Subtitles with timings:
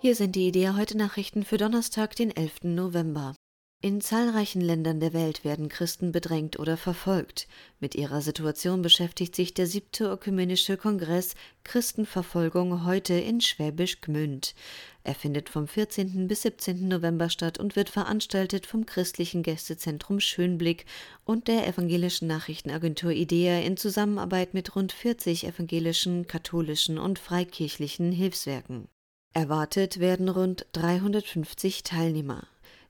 [0.00, 2.62] Hier sind die Idea heute Nachrichten für Donnerstag, den 11.
[2.62, 3.34] November.
[3.82, 7.48] In zahlreichen Ländern der Welt werden Christen bedrängt oder verfolgt.
[7.80, 11.34] Mit ihrer Situation beschäftigt sich der siebte ökumenische Kongress
[11.64, 14.54] Christenverfolgung heute in Schwäbisch Gmünd.
[15.02, 16.28] Er findet vom 14.
[16.28, 16.86] bis 17.
[16.86, 20.86] November statt und wird veranstaltet vom christlichen Gästezentrum Schönblick
[21.24, 28.86] und der evangelischen Nachrichtenagentur IDEA in Zusammenarbeit mit rund 40 evangelischen, katholischen und freikirchlichen Hilfswerken.
[29.32, 32.46] Erwartet werden rund 350 Teilnehmer.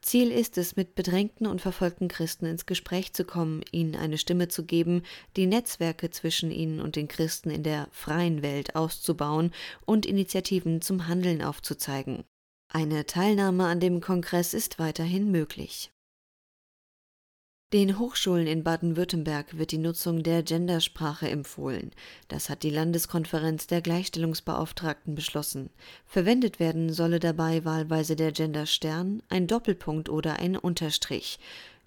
[0.00, 4.48] Ziel ist es, mit bedrängten und verfolgten Christen ins Gespräch zu kommen, ihnen eine Stimme
[4.48, 5.02] zu geben,
[5.36, 9.52] die Netzwerke zwischen ihnen und den Christen in der freien Welt auszubauen
[9.86, 12.24] und Initiativen zum Handeln aufzuzeigen.
[12.68, 15.92] Eine Teilnahme an dem Kongress ist weiterhin möglich.
[17.72, 21.90] Den Hochschulen in Baden-Württemberg wird die Nutzung der Gendersprache empfohlen.
[22.28, 25.70] Das hat die Landeskonferenz der Gleichstellungsbeauftragten beschlossen.
[26.04, 31.38] Verwendet werden solle dabei wahlweise der Genderstern, ein Doppelpunkt oder ein Unterstrich.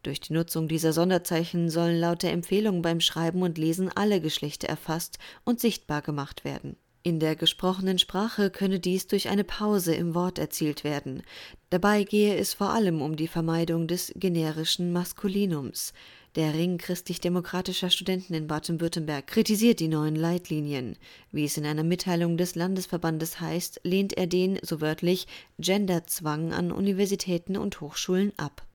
[0.01, 4.67] Durch die Nutzung dieser Sonderzeichen sollen laut der Empfehlung beim Schreiben und Lesen alle Geschlechter
[4.67, 6.77] erfasst und sichtbar gemacht werden.
[7.07, 11.21] In der gesprochenen Sprache könne dies durch eine Pause im Wort erzielt werden.
[11.69, 15.93] Dabei gehe es vor allem um die Vermeidung des generischen Maskulinums.
[16.33, 20.97] Der Ring christlich-demokratischer Studenten in Baden-Württemberg kritisiert die neuen Leitlinien.
[21.31, 25.27] Wie es in einer Mitteilung des Landesverbandes heißt, lehnt er den, so wörtlich,
[25.59, 28.65] Genderzwang an Universitäten und Hochschulen ab.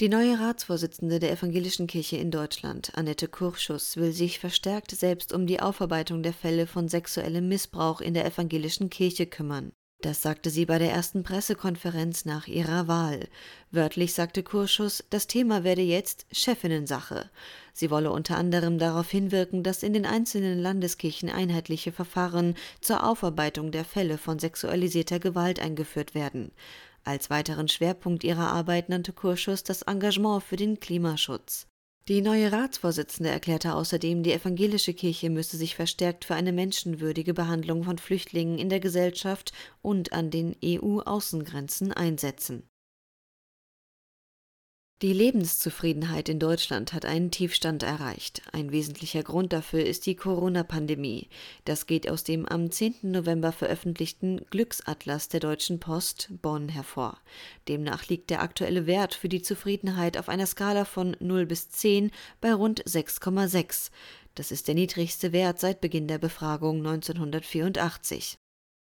[0.00, 5.46] Die neue Ratsvorsitzende der Evangelischen Kirche in Deutschland, Annette Kurschus, will sich verstärkt selbst um
[5.46, 9.72] die Aufarbeitung der Fälle von sexuellem Missbrauch in der evangelischen Kirche kümmern.
[10.00, 13.28] Das sagte sie bei der ersten Pressekonferenz nach ihrer Wahl.
[13.70, 17.28] Wörtlich sagte Kurschus, das Thema werde jetzt Chefinnensache.
[17.74, 23.70] Sie wolle unter anderem darauf hinwirken, dass in den einzelnen Landeskirchen einheitliche Verfahren zur Aufarbeitung
[23.70, 26.52] der Fälle von sexualisierter Gewalt eingeführt werden.
[27.04, 31.66] Als weiteren Schwerpunkt ihrer Arbeit nannte Kurschus das Engagement für den Klimaschutz.
[32.08, 37.84] Die neue Ratsvorsitzende erklärte außerdem, die evangelische Kirche müsse sich verstärkt für eine menschenwürdige Behandlung
[37.84, 42.64] von Flüchtlingen in der Gesellschaft und an den EU-Außengrenzen einsetzen.
[45.02, 48.42] Die Lebenszufriedenheit in Deutschland hat einen Tiefstand erreicht.
[48.52, 51.30] Ein wesentlicher Grund dafür ist die Corona-Pandemie.
[51.64, 52.96] Das geht aus dem am 10.
[53.00, 57.18] November veröffentlichten Glücksatlas der Deutschen Post Bonn hervor.
[57.66, 62.10] Demnach liegt der aktuelle Wert für die Zufriedenheit auf einer Skala von 0 bis 10
[62.42, 63.90] bei rund 6,6.
[64.34, 68.36] Das ist der niedrigste Wert seit Beginn der Befragung 1984.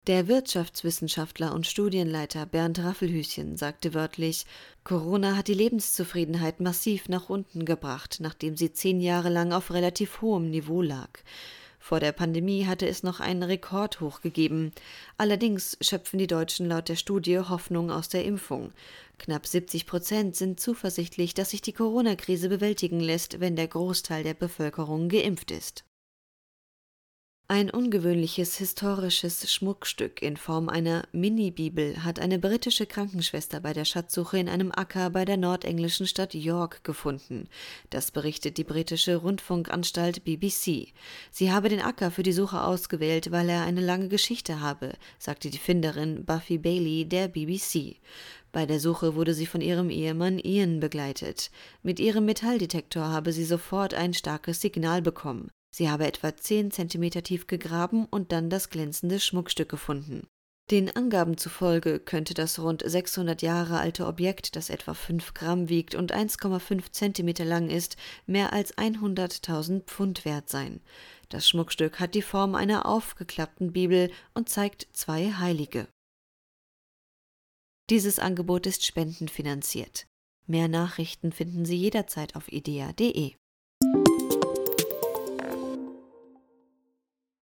[0.08, 4.46] Der Wirtschaftswissenschaftler und Studienleiter Bernd Raffelhüschen sagte wörtlich,
[4.82, 10.20] Corona hat die Lebenszufriedenheit massiv nach unten gebracht, nachdem sie zehn Jahre lang auf relativ
[10.20, 11.08] hohem Niveau lag.
[11.78, 14.72] Vor der Pandemie hatte es noch einen Rekordhoch gegeben.
[15.18, 18.72] Allerdings schöpfen die Deutschen laut der Studie Hoffnung aus der Impfung.
[19.18, 24.34] Knapp 70 Prozent sind zuversichtlich, dass sich die Corona-Krise bewältigen lässt, wenn der Großteil der
[24.34, 25.84] Bevölkerung geimpft ist.
[27.54, 34.38] Ein ungewöhnliches historisches Schmuckstück in Form einer Mini-Bibel hat eine britische Krankenschwester bei der Schatzsuche
[34.38, 37.50] in einem Acker bei der nordenglischen Stadt York gefunden.
[37.90, 40.94] Das berichtet die britische Rundfunkanstalt BBC.
[41.30, 45.50] Sie habe den Acker für die Suche ausgewählt, weil er eine lange Geschichte habe, sagte
[45.50, 47.96] die Finderin Buffy Bailey der BBC.
[48.50, 51.50] Bei der Suche wurde sie von ihrem Ehemann Ian begleitet.
[51.82, 55.50] Mit ihrem Metalldetektor habe sie sofort ein starkes Signal bekommen.
[55.74, 60.26] Sie habe etwa zehn Zentimeter tief gegraben und dann das glänzende Schmuckstück gefunden.
[60.70, 65.94] Den Angaben zufolge könnte das rund 600 Jahre alte Objekt, das etwa 5 Gramm wiegt
[65.94, 67.96] und 1,5 Zentimeter lang ist,
[68.26, 70.80] mehr als 100.000 Pfund wert sein.
[71.28, 75.88] Das Schmuckstück hat die Form einer aufgeklappten Bibel und zeigt zwei Heilige.
[77.90, 80.06] Dieses Angebot ist spendenfinanziert.
[80.46, 83.34] Mehr Nachrichten finden Sie jederzeit auf idea.de.